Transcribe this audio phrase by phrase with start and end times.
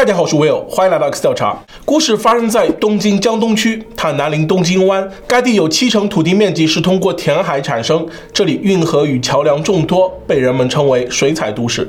[0.00, 1.62] 大家好，我是 Will，欢迎来到 X 调查。
[1.84, 11.86] 故事发生在东京江东区，它南临东京湾，该地有七成土地面积是通过填海产生，这里运河与桥梁众多，被人们称为水彩都市。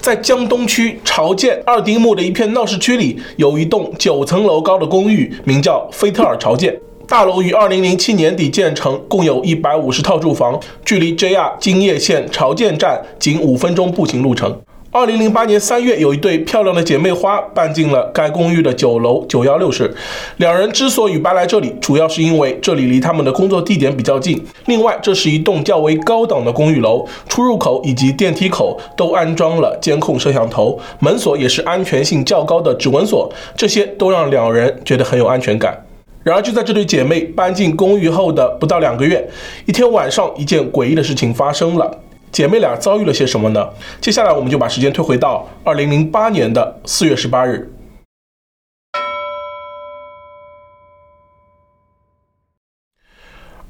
[0.00, 6.76] 在江东区朝见二丁目的一片闹市区里，有一栋九层楼高的公寓，名叫菲特尔朝见。
[7.06, 14.52] 大楼于二零零七年底建成，共有一百五十套住房，距离 JR 京叶线朝见站仅五分钟步行路程。
[14.94, 19.90] 二零零八年三月，有一对漂亮的姐妹花搬进了该公寓的九楼九幺六室。
[20.36, 24.44] 两人之所以搬来这里，主要是因为这里离他们的工作地点比较近。
[24.66, 35.74] 另外，这是一栋较为高档的公寓楼，出入口以及电梯口都安装了监控摄像头，门锁也是安全性较高的指纹锁，这些都让两人觉得很有安全感。
[36.22, 39.26] 然而，就在这对姐妹搬进公寓后的不到两个月，
[39.64, 41.98] 一天晚上，一件诡异的事情发生了。
[42.32, 43.68] 姐妹俩遭遇了些什么呢？
[44.00, 47.71] 接下来，我们就把时间推回到二零零八年的四月十八日。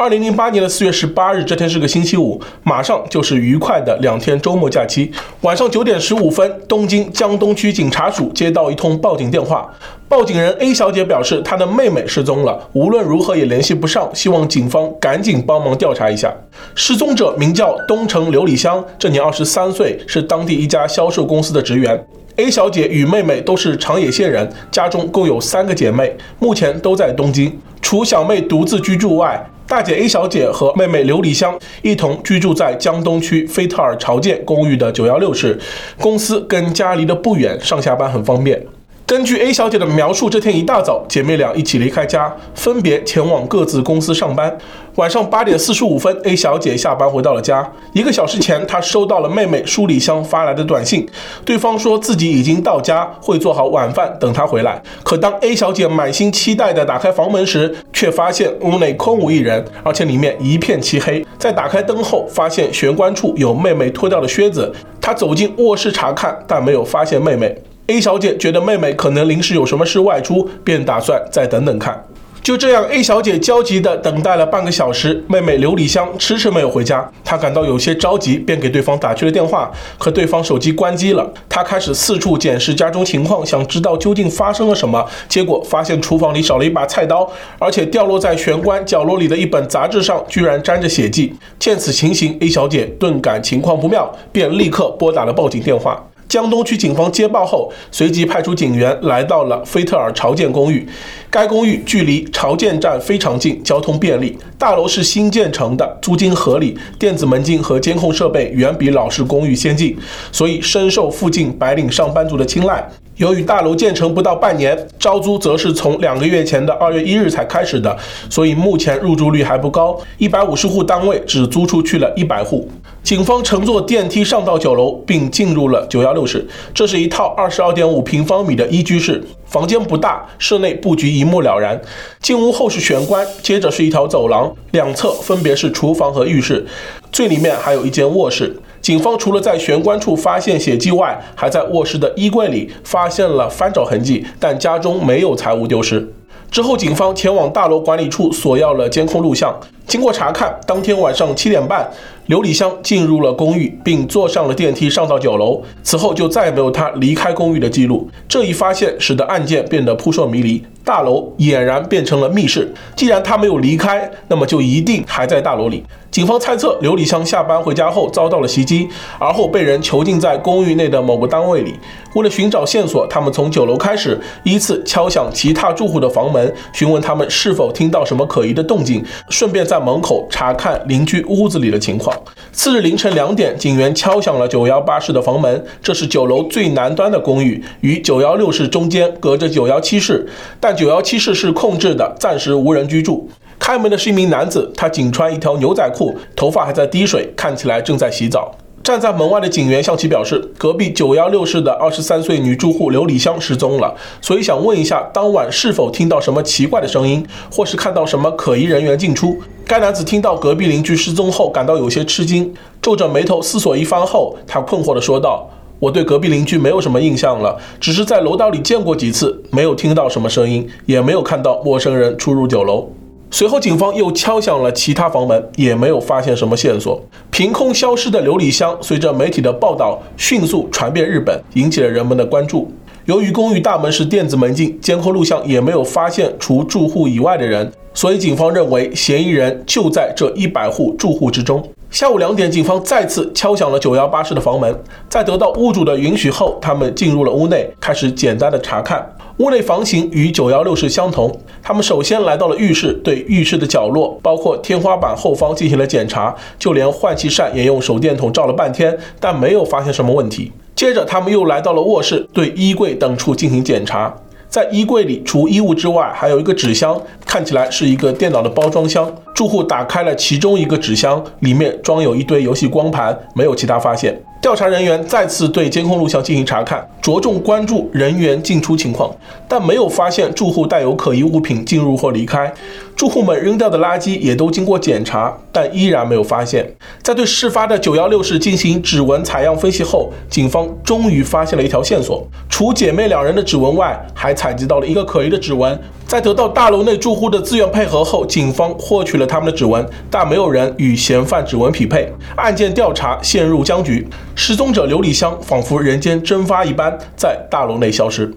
[0.03, 5.13] 二零零八年的四月十八日，这天是个星期五，马上就是愉快的两天周末假期。
[5.43, 9.73] 晚上九点十五分，东京江东区警察署接到一通报警电话，
[10.09, 16.35] 报警人 A 小姐表示她的妹妹失踪了，无论如何也联系不上，希望警方赶紧帮忙调查一下。
[16.75, 22.05] 失踪者名叫东城瑠璃香，这年二十三岁，是当地一家销售公司的职员。
[22.37, 29.47] A 小姐与妹妹都是长野县人，家中共有三个姐妹，目前都在东京，除小妹独自居住外。
[29.67, 35.59] 大姐 A 小姐和妹妹琉璃香一同居住在江东区菲特尔朝见公寓的九幺六室，
[35.99, 38.63] 公司跟家离得不远，上下班很方便。
[39.05, 44.57] 根据 A 小姐的描述，这天一大早，姐妹俩一起离开家，分别前往各自公司上班。
[44.95, 47.71] 晚上八点四十五分，A 小姐下班回到了家。
[47.93, 51.07] 一个小时前，她收到了妹妹瑠璃香发来的短信，
[51.45, 54.83] 对方说自己已经到家，会做好晚饭等她回来。
[55.03, 61.25] 可当 A 小姐满心期待地打开房门时，却发现屋内空无一人，而且里面一片漆黑。
[61.39, 64.73] 在打开灯后，发现玄关处有妹妹脱掉的靴子。
[65.01, 67.55] 她走进卧室查看，但没有发现妹妹。
[67.89, 72.03] A 小姐觉得妹妹可能临时有什么事外出，便打算再等等看。
[72.41, 77.09] 就这样，A 小姐焦急地等待了半个小时，妹妹瑠璃香迟迟没有回家。
[77.25, 79.71] 她感到有些着急，便给对方打去了电话。
[79.97, 81.33] 可对方手机关机了。
[81.49, 85.05] 她开始四处检视家中情况，想知道究竟发生了什么。
[85.29, 91.33] 结果发现厨房里少了一把菜刀，而且掉落在玄关角落里的一本杂志上居然沾着血迹。
[91.61, 96.05] 见此情形，A 小姐顿感情况不妙，便立刻拨打了报警电话。
[96.33, 100.89] 江东区警方接报后，随即派出警员来到了菲特尔朝见公寓。
[101.29, 104.39] 该公寓距离朝见站非常近，交通便利。
[104.57, 109.95] 大楼是新建成的，租金合理，电子门禁和监控设备远比老式公寓先进，
[110.33, 112.83] 所以深受附近白领上班族的青睐。
[113.17, 117.95] 由于大楼建成不到半年，招租则是从两个月前的二月一日才开始的，
[118.31, 120.01] 所以目前入住率还不高。
[120.17, 122.67] 一百五十户单位只租出去了一百户。
[123.03, 126.47] 警方乘坐电梯上到九楼，并进入了九幺六室。
[126.73, 131.81] 这是一套二十二点五平方米的一居室，房间不大，室内布局一目了然。
[132.21, 136.65] 进屋后是玄关，接着是一条走廊，两侧分别是厨房和浴室，
[137.11, 138.57] 最里面还有一间卧室。
[138.81, 146.09] 警方除了在玄关处发现血迹外，还在卧室的衣柜里发现了翻找痕迹，但家中没有财物丢失。
[146.53, 149.59] 之后，警方前往大楼管理处索要了监控录像。
[149.87, 151.91] 经过查看，当天晚上七点半，
[152.27, 155.63] 刘礼香进入了公寓，并坐上了电梯上到九楼。
[155.83, 158.07] 此后就再也没有她离开公寓的记录。
[158.29, 162.73] 这一发现使得案件变得扑朔迷离，大楼俨然变成了密室。
[162.95, 165.85] 既然他没有离开，那么就一定还在大楼里。
[166.11, 168.87] 警方猜测，瑠璃香下班回家后遭到了袭击，
[169.19, 171.75] 而后被人囚禁在公寓内的某个单位里。
[172.15, 182.15] 为了寻找线索，他们从九楼开始，依次敲响其他住户的房门，询问他们是否听到什么可疑的动静，顺便在门口查看邻居屋子里的情况。
[182.53, 190.29] 次日凌晨两点，警员敲响了九幺八室的房门，这是九楼最南端的公寓，与九幺六室中间隔着九幺七室，
[190.61, 193.29] 但九幺七室是空置的，暂时无人居住。
[193.59, 198.53] 开门的是一名男子，他仅穿一条牛仔裤，头发还在滴水，看起来正在洗澡。
[198.83, 209.41] 站在门外的警员向其表示，隔壁九幺六室的二十三岁女住户刘李香失踪了，所以想问一下，当晚是否听到什么奇怪的声音，或是看到什么可疑人员进出？
[209.65, 212.53] 该男子听到隔壁邻居失踪后，感到有些吃惊，
[212.83, 215.49] 皱着眉头思索一番后，他困惑地说道
[215.83, 222.89] ：“我对隔壁邻居没有什么印象了，只是在楼道里见过几次，没有听到什么声音，也没有看到陌生人出入酒楼。”
[223.33, 227.03] 随后，警方又敲响了其他房门，也没有发现什么线索。
[227.33, 232.71] 凭空消失的琉璃香，随着媒体的报道迅速传遍日本，引起了人们的关注。
[233.07, 241.61] 由于公寓大门是电子门禁，监控录像也没有发现除住户以外的人，所以警方认为嫌疑人就在这一百户住户之中。
[241.93, 249.07] 下午两点，警方再次敲响了九幺八室的房门，在得到屋主的允许后，他们进入了屋内，开始简单的查看。
[249.37, 251.31] 屋内房型与九幺六室相同，
[251.63, 260.51] 他们首先来到了浴室，对浴室的角落，包括天花板后方进行了检查，就连换气扇也用手电筒照了半天，但没有发现什么问题。
[260.75, 264.17] 接着，他们又来到了卧室，对衣柜等处进行检查，
[264.53, 269.11] 在衣柜里除衣物之外，还有一个纸箱，看起来是一个电脑的包装箱。
[269.35, 274.23] 住户打开了其中一个纸箱，里面装有一堆游戏光盘，没有其他发现。
[274.43, 279.15] 调查人员再次对监控录像进行查看，着重关注人员进出情况，
[279.47, 282.53] 但没有发现住户带有可疑物品进入或离开。
[282.97, 286.69] 住户们扔掉的垃圾也都经过检查，但依然没有发现。
[287.05, 295.79] 在对事发的九幺六室进行指纹采样分析后，警方终于发现了一条线索：除姐妹两人的指纹外，还采集到了一个可疑的指纹。
[296.07, 304.07] 在得到大楼内住户的自愿配合后，警方获取了他们的指纹，但没有人与嫌犯指纹匹配，案件调查陷入僵局。
[304.35, 308.31] 失踪者刘礼香仿佛人间蒸发一般，在大楼内消失。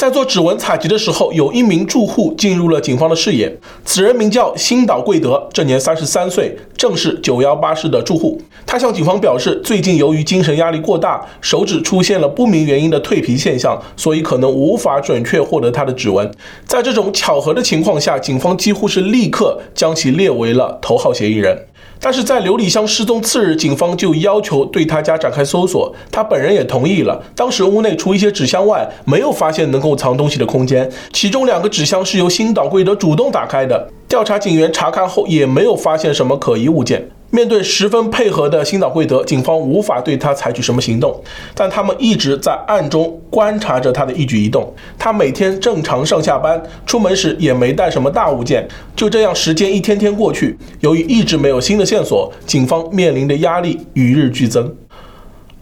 [0.00, 3.54] 在做指纹采集的时候，有一名住户进入了警方的视野。
[3.84, 8.40] 此人名叫新岛贵德，这年三十三岁，正是九幺八室的住户。
[8.64, 16.30] 他向警方表示，最近由于精神压力过大，手指出现了不明原因的蜕皮现象，所以可能无法准确获得他的指纹。
[16.64, 21.66] 在这种巧合的情况下，警方几乎是立刻将其列为了头号嫌疑人。
[22.02, 27.22] 但是在刘礼香失踪次日，警方就要求对他家展开搜索，他本人也同意了。
[27.36, 33.88] 当时屋内除一些纸箱外，没有发现能够藏东西的空间，其中两个纸箱是由新岛贵德主动打开的。
[34.08, 37.06] 调查警员查看后，也没有发现什么可疑物件。
[37.30, 41.18] 面对十分配合的新岛贵德，警方无法对他采取什么行动，
[41.54, 44.72] 但他们一直在暗中观察着他的一举一动。
[44.98, 48.66] 他每天正常上下班，出门时也没带什么大物件。
[48.96, 54.74] 就这样，时间一天天过去，由于一直没有新的线索，警方面临的压力与日俱增。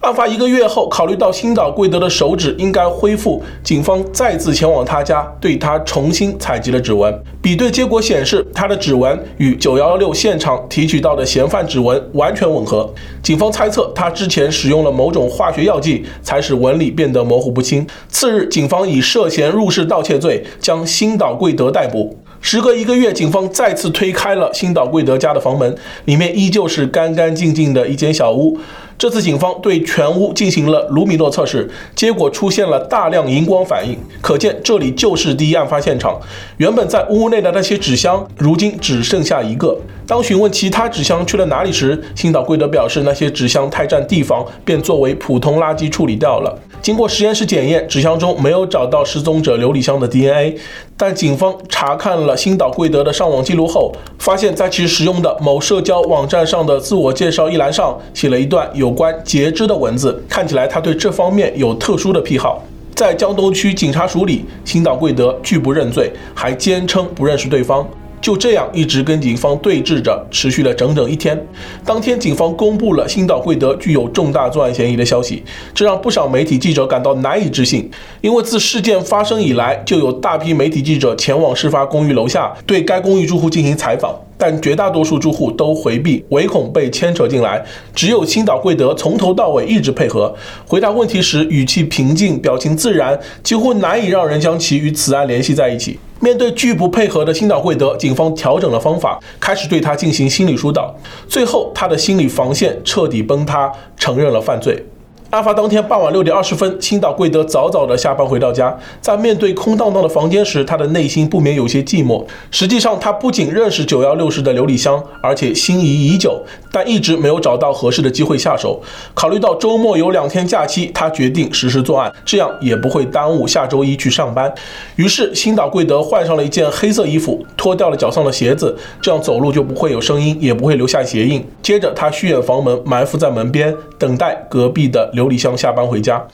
[0.01, 7.13] 案发一个月后，考虑到新岛贵德的手指应该恢复，警方再次前往他家，对他重新采集了指纹。
[7.41, 12.89] 比对结果显示，他的指纹与916现场提取到的嫌犯指纹完全吻合。
[13.21, 17.85] 警方猜测，他之前使用了某种化学药剂，才使纹理变得模糊不清。
[18.07, 22.17] 次日，警方以涉嫌入室盗窃罪将新岛贵德逮捕。
[22.41, 25.75] 时隔一个月，警方再次推开了新岛贵德家的房门，
[26.05, 28.57] 里面依旧是干干净净的一间小屋。
[28.97, 36.19] 这次警方对全屋进行了卢米诺测试，结果出现了大量荧光反应，可见这里就是第一案发现场。
[36.57, 39.77] 原本在屋内的那些纸箱，如今只剩下一个。
[40.05, 46.57] 当询问其他纸箱去了哪里时，新岛贵德表示那些纸箱太占地方，便作为普通垃圾处理掉了。
[46.81, 50.55] 经过实验室检验，纸箱中没有找到失踪者刘礼香的 DNA，
[50.95, 58.89] 但警方查看了新岛贵德的上网记录后，发现在其使用的某社交网站上的自我介绍一栏上写了一段有。
[58.99, 62.61] 关截肢的文字，看起来他对这方面有特殊的癖好。
[62.93, 67.87] 在江东区警察署里，新岛贵德拒不认罪，还坚称不认识对方。
[68.21, 71.39] 就这样一直跟警方对峙着，持续了整整一天。
[71.85, 75.43] 当天，警方公布了新岛贵德具有重大作案嫌疑的消息，
[75.73, 77.89] 这让不少媒体记者感到难以置信。
[78.21, 87.63] 因为自事件发生以来，就有大批媒体记者前往事发公寓楼下，对该公寓住户进行采访，但绝大多数住户都回避，唯恐被牵扯进来。
[87.95, 90.35] 只有新岛贵德从头到尾一直配合，
[90.67, 95.97] 回答问题时语气平静，表情自然，几乎难以让人将其与此案联系在一起。
[96.19, 100.93] 面对拒不配合的新岛贵德，警方调整了方法，开始对他进行心理疏导，
[101.27, 104.85] 最后他的心理防线彻底崩塌，承认了犯罪。
[105.31, 112.25] 案发当天傍晚六点二十分，青岛贵德早早的下班回到家，在面对空荡荡的房间时，他的内心不免有些寂寞。
[112.49, 118.81] 实际上，他不仅认识九幺六室的刘礼香，而且心仪已久，但一直没有找到合适的机会下手。
[119.13, 124.51] 考虑到周末有两天假期，他决定实施作案，这样也不会耽误下周一去上班。
[124.95, 131.47] 于是，新岛贵德换上了一件黑色衣服，脱掉了脚上的鞋子，这样走路就不会有声音，也不会留下鞋印。
[131.61, 135.07] 接着，他虚掩房门，埋伏在门边，等待隔壁的。
[135.19, 136.25] 琉璃香下班回家。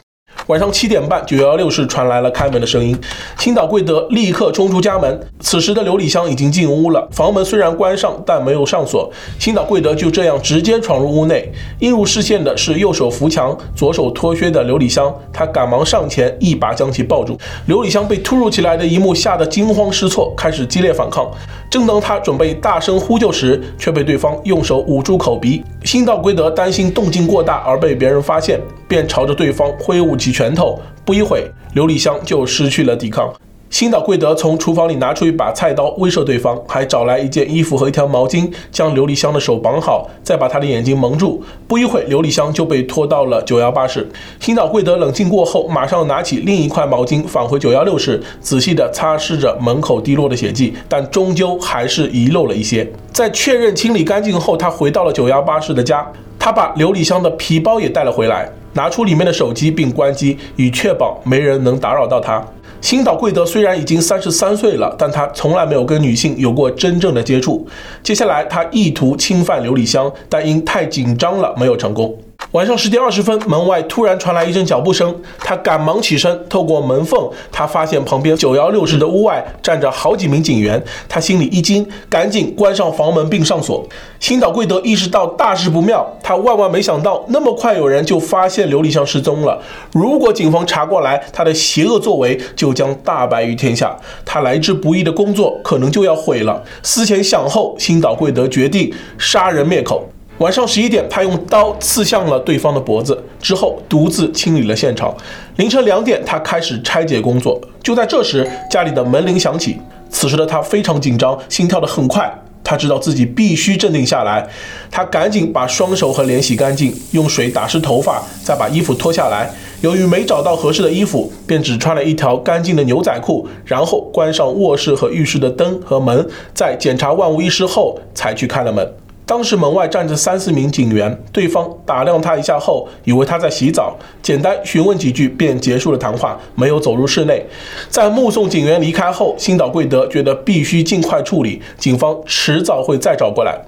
[0.48, 2.96] 晚上七点半，九幺六室传来了开门的声音。
[3.38, 5.20] 青岛贵德立刻冲出家门。
[5.40, 9.12] 此时的刘礼香已经进屋了，房门虽然关上，但没有上锁。
[9.40, 11.52] 青岛贵德就这样直接闯入屋内。
[11.80, 15.12] 映入视线的是右手扶墙、左手脱靴的刘礼香。
[15.34, 17.36] 他赶忙上前，一把将其抱住。
[17.66, 21.28] 刘礼香被突如其来的一幕吓得惊慌失措，开始激烈反抗。
[21.72, 25.64] 正当他准备大声呼救时，却被对方用手捂住口鼻。
[25.84, 28.60] 新岛贵德担心动静过大而被别人发现。
[28.88, 30.80] 便朝着对方挥舞起拳头。
[31.06, 33.32] 不一会，刘礼香就失去了抵抗。
[33.70, 41.44] 新岛贵德从厨房里拿出一把菜刀威慑对方，还找来一件衣服和一条毛巾，将刘礼香的手绑好，再把她的眼睛蒙住。
[41.68, 44.08] 不一会，刘礼香就被拖到了九幺八室。
[44.40, 52.90] 新岛贵德冷静过后，马上拿起另一块毛巾返回九幺六室，仔细地擦拭着门口滴落的血迹，但终究还是遗漏了一些。
[53.12, 56.06] 在确认清理干净后，他回到了九幺八室的家，
[56.40, 62.46] 他把刘礼香的皮包也带了回来，拿出里面的手机并关机，以确保没人能打扰到他。
[62.82, 67.66] 新岛贵德虽然已经三十三岁了，但他从来没有跟女性有过真正的接触。
[68.04, 72.16] 接下来，他意图侵犯琉璃香，但因太紧张了，没有成功。
[72.56, 83.86] 晚上十点二十分，门外突然传来一阵脚步声，他赶忙起身，透过门缝，他发现旁边九幺六室的屋外站着好几名警员，他心里一惊，赶紧关上房门并上锁。
[84.22, 89.62] 新岛贵德意识到大事不妙，他万万没想到那么快有人就发现刘礼香失踪了。
[89.92, 93.94] 如果警方查过来，他的邪恶作为就将大白于天下，
[94.24, 96.64] 他来之不易的工作可能就要毁了。
[96.82, 100.08] 思前想后，新岛贵德决定杀人灭口。
[100.40, 105.16] 晚上十一点，他用刀刺向了对方的脖子，之后独自清理了现场。
[105.56, 107.60] 凌晨两点，他开始拆解工作。
[107.82, 109.80] 就在这时，家里的门铃响起。
[110.10, 112.30] 此时的他非常紧张，心跳得很快。
[112.66, 114.46] 他知道自己必须镇定下来。
[114.92, 119.50] 他赶紧把双手和脸洗干净，用水打湿头发，再把衣服脱下来。
[119.80, 128.94] 由于没找到合适的衣服，便只穿了一条干净的牛仔裤，然后关上卧室和浴室的灯和门，在检查万无一失后，才去开了门。
[129.26, 137.44] 当时门外站着三四名警员，对方打量他一下后，以为他在洗澡，简单询问几句便结束了谈话，没有走入室内。
[137.90, 143.60] 在目送警员离开后，新岛贵德觉得必须尽快处理，警方迟早会再找过来。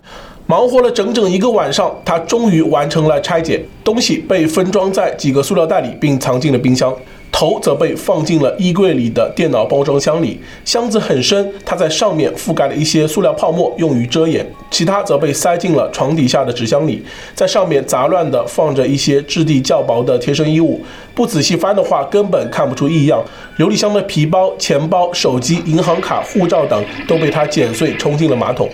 [0.46, 6.96] 忙活了整整一个晚上，他终于完成了拆解，东西被分装在几个塑料袋里，并藏进了冰箱。
[7.32, 17.04] 头则被放进了衣柜里的电脑包装箱里，箱子很深，它在上面覆盖了一些塑料泡沫，用于遮掩；其他则被塞进了床底下的纸箱里，
[17.36, 20.82] 在上面杂乱地放着一些质地较薄的贴身衣物，
[21.14, 23.24] 不仔细翻的话，根本看不出异样。
[23.58, 28.68] 刘礼香的皮包、钱包、手机、银行卡、护照等都被他剪碎冲进了马桶。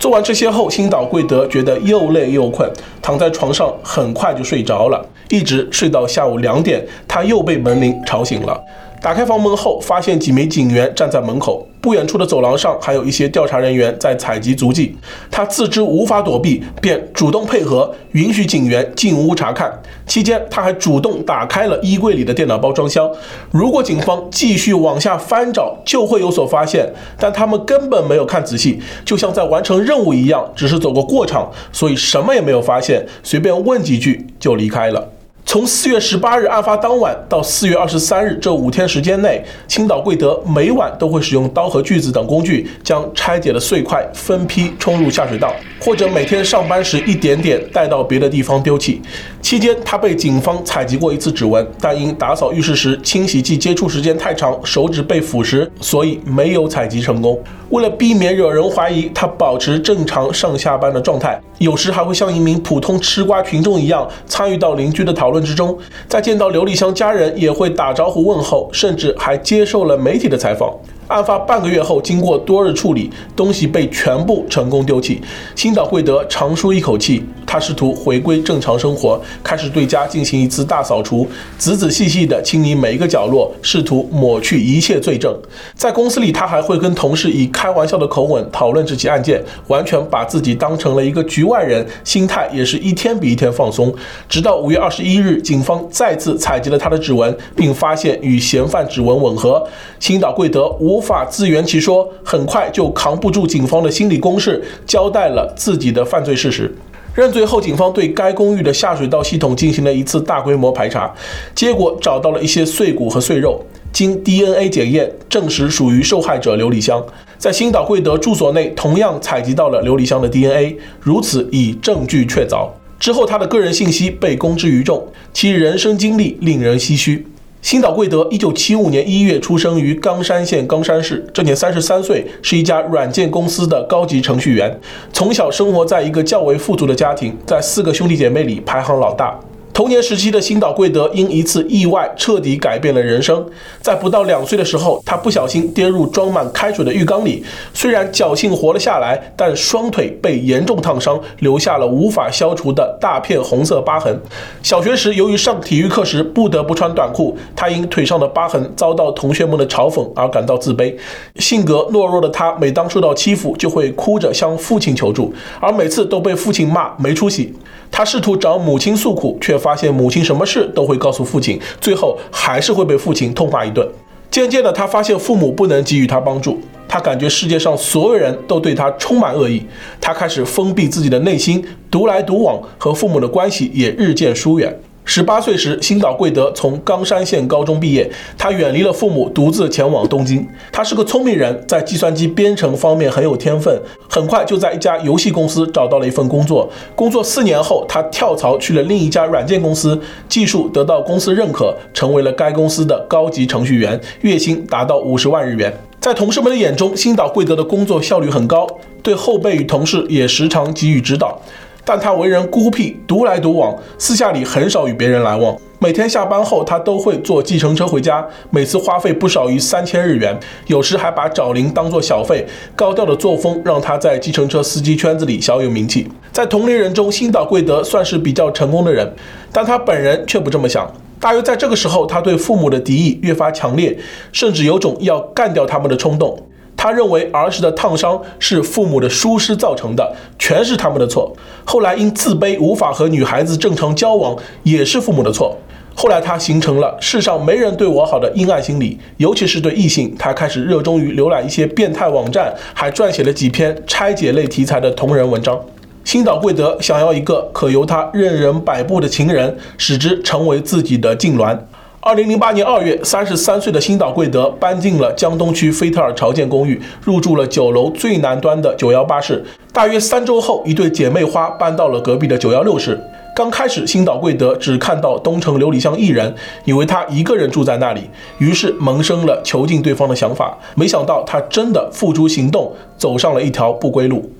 [0.00, 2.66] 做完这些后，新岛贵德觉得又累又困，
[3.02, 8.58] 躺在床上很快就睡着了，一直睡到下午两点，他又被门铃吵醒了。
[9.02, 14.94] 打开房门后，发现几名警员站在门口，不远处的走廊上还有一些调查人员在采集足迹。
[15.30, 19.72] 他自知无法躲避，便主动配合，允许警员进屋查看。
[20.06, 23.10] 期间，他还主动打开了衣柜里的电脑包装箱。
[23.50, 26.86] 如果警方继续往下翻找，就会有所发现。
[27.18, 35.08] 但他们根本没有看仔细，就像在完成任务一样，只是走过过场，所以什么也没有发现，随便问几句就离开了。
[35.50, 49.02] 从四月十八日案发当晚到四月二十三日这五天时间内，青岛贵德每晚都会使用刀和锯子等工具将拆解的碎块分批冲入下水道，或者每天上班时一点点带到别的地方丢弃。
[49.42, 57.36] 期间，他被警方采集过一次指纹，但因打扫浴室时清洗剂接触时间太长，手指被腐蚀，所以没有采集成功。
[57.70, 65.78] 为了避免惹人怀疑，他保持正常上下班的状态，有时还会像一名普通吃瓜群众一样参与到邻居的讨论之中。
[66.08, 70.74] 在见到刘丽香家人，也会打招呼问候，甚至还接受了媒体的采访。
[71.10, 75.20] 案发半个月后，经过多日处理，东西被全部成功丢弃。
[75.56, 85.36] 新岛贵德长舒一口气，他试图回归正常生活，开始对家进行一次大扫除，仔仔细细地清理每一个角落，试图抹去一切罪证。
[85.74, 93.92] 在公司里，他还会跟同事以开玩笑的口吻讨论这起案件，完全把自己当成了一个局外人，心态也是一天比一天放松。
[94.28, 99.66] 直到五月二十一日，警方再次采集了他的指纹，并发现与嫌犯指纹吻合。
[99.98, 100.99] 新岛贵德无。
[101.00, 106.70] 无法自圆其说，很快就扛不住警方的心理攻势，交代了自己的犯罪事实。
[107.14, 111.10] 认罪后，警方对该公寓的下水道系统进行了一次大规模排查，
[111.54, 117.02] 结果找到了一些碎骨和碎肉，经 DNA 检验证实属于受害者刘礼香。
[117.38, 122.68] 在新岛贵德住所内，同样采集到了刘礼香的 DNA，如此已证据确凿。
[122.98, 127.26] 之后，他的个人信息被公之于众，其人生经历令人唏嘘。
[127.62, 134.80] 新岛贵德，一九七五年一月出生于冈山县冈山市，这年三十三岁，是一家软件公司的高级程序员。
[135.12, 139.38] 从小生活在一个较为富足的家庭，在四个兄弟姐妹里排行老大。
[139.72, 143.44] 童年时期的新岛贵德因一次意外彻底改变了人生。
[143.80, 154.20] 在不到两岁的时候，他不小心跌入装满开水的浴缸里，虽然侥幸活了下来，但双腿被严重烫伤，留下了无法消除的大片红色疤痕。
[154.62, 160.94] 小学时，由于上体育课时不得不穿短裤，他因腿上的疤痕遭到同学们的嘲讽而感到自卑。
[161.36, 167.54] 性格懦弱的他，每当受到欺负，就会哭着向父亲求助，而每次都被父亲骂没出息。
[167.90, 173.86] 他试图找母亲诉苦，却发现母亲什么事都会告诉父亲，最后还是会被父亲痛骂一顿。
[174.30, 179.62] 渐渐的，他发现父母不能给予他帮助，他感觉世界上所有人都对他充满恶意。
[180.00, 184.78] 他开始封闭自己的内心，独来独往，和父母的关系也日渐疏远。
[185.12, 190.46] 十八岁时，新岛贵德从冈山县高中毕业，他远离了父母，独自前往东京。
[190.70, 193.76] 他是个聪明人，在计算机编程方面很有天分，
[194.08, 196.70] 很快就在一家游戏公司找到了一份工作。
[196.94, 205.76] 工作四年后，他跳槽去了另一家软件公司，技术得到公司认可，成为了该公司的高级程序员，月薪达到五十万日元。
[205.98, 208.64] 在同事们的眼中，新岛贵德的工作效率很高，
[209.02, 211.38] 对后辈与同事也时常给予指导。
[211.84, 215.56] 但他为人孤僻，独来独往，私下里很少与别人来往。
[215.78, 222.46] 每天下班后，他都会坐计程车回家，每次花费不少于三千日元，有时还把找零当作小费。
[222.76, 226.06] 高调的作风让他在计程车司机圈子里小有名气。
[226.30, 229.10] 在同龄人中，新岛贵德算是比较成功的人，
[229.50, 230.86] 但他本人却不这么想。
[231.18, 233.98] 大约在这个时候，他对父母的敌意越发强烈，
[234.32, 236.38] 甚至有种要干掉他们的冲动。
[236.82, 241.30] 他认为儿时的烫伤是父母的疏失造成的，全是他们的错。
[241.62, 245.54] 后来因自卑无法和女孩子正常交往，也是父母的错。
[245.94, 250.16] 后来他形成了世上没人对我好的阴暗心理，尤其是对异性。
[250.18, 255.60] 他开始热衷于浏览一些变态网站，还撰写了几篇拆解类题材的同人文章。
[256.02, 261.58] 新岛贵德想要一个可由他任人摆布的情人，使之成为自己的痉挛。
[262.02, 269.44] 二零零八年二月，三十三岁的新岛贵德搬进了江东区菲特尔朝见公寓，入住了九楼最南端的九幺八室。
[269.70, 272.98] 大约三周后，一对姐妹花搬到了隔壁的九幺六室。
[273.36, 280.56] 刚开始，新岛贵德只看到东城琉璃香一人，以为他一个人住在那里，于是萌生了囚禁对方的想法。
[280.74, 284.32] 没想到他真的付诸行动，走上了一条不归路。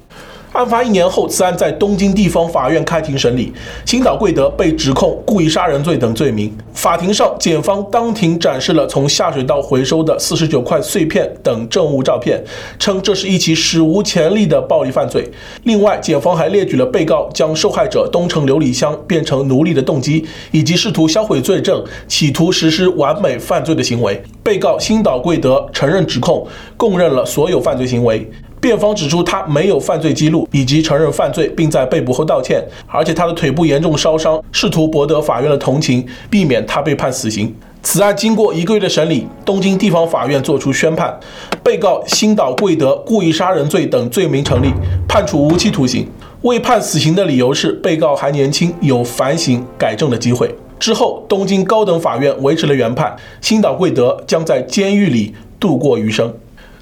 [0.52, 3.52] 案发一年后，此案在东京地方法院开庭审理，
[3.86, 6.52] 新岛贵德被指控故意杀人罪等罪名。
[6.74, 12.42] 法庭上，检方当庭展示了从下水道回收的四十九块碎片等证物照片，
[12.80, 15.30] 称这是一起史无前例的暴力犯罪。
[15.62, 24.20] 另外，检方还列举了被告将受害者东城琉璃香变成奴隶的动机，以及试图销毁罪证、企图实施完美犯罪的行为。
[24.42, 26.44] 被告新岛贵德承认指控，
[26.76, 28.28] 供认了所有犯罪行为。
[28.60, 32.62] 辩方指出，他没有犯罪记录，以及承认犯罪，并在被捕后道歉。
[32.86, 37.54] 而且他的腿部严重烧伤，试图博得法院的同情，避免他被判死刑。
[37.82, 41.18] 此案经过一个月的审理，东京地方法院作出宣判，
[41.64, 44.68] 被告新岛贵德故意杀人罪等罪名成立，
[45.08, 46.06] 判处无期徒刑。
[46.42, 50.54] 未判死刑的理由是被告还年轻，有反省改正的机会。
[50.78, 56.30] 之后，东京高等法院维持了原判，新岛贵德将在监狱里度过余生。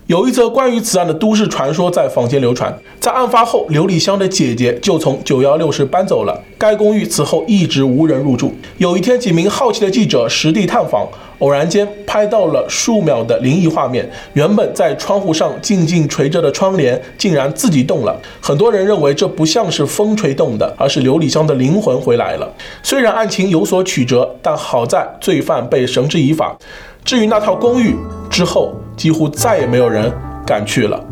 [0.09, 8.51] 有一则关于此案的都市传说在坊间流传，在案发后，瑠璃香的姐姐就从九幺六室搬走了，该公寓此后一直无人入住。
[8.79, 11.07] 有一天，几名好奇的记者实地探访，
[11.41, 14.11] 偶然间拍到了数秒的灵异画面。
[14.33, 18.19] 原本在窗户上静静垂着的窗帘，竟然自己动了。
[18.41, 22.51] 很多人认为这不像是风吹动的，而是瑠璃香的灵魂回来了。
[22.83, 26.57] 虽然案情有所曲折，但好在罪犯被绳之以法。
[27.05, 27.95] 至于那套公寓，
[28.39, 30.13] 之后几乎再也没有人
[30.47, 31.05] 敢去了。